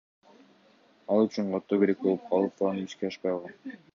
[1.15, 3.81] Ал үчүн каттоо керек болуп калып, планы ишке ашпай калган.